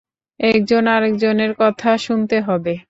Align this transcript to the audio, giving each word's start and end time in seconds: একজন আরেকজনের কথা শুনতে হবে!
একজন 0.39 0.83
আরেকজনের 0.95 1.51
কথা 1.61 1.89
শুনতে 2.05 2.37
হবে! 2.41 2.73